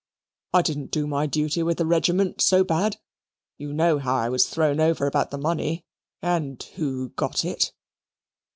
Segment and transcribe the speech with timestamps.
[0.51, 2.97] I didn't do my duty with the regiment so bad.
[3.59, 5.85] You know how I was thrown over about the money,
[6.23, 7.71] and who got it."